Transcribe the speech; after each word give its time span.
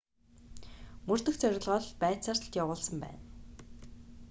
мөрдөх 1.07 1.35
зорилгоор 1.41 1.83
байцаалт 2.01 2.43
явуулсан 2.61 2.95
байна 3.03 3.21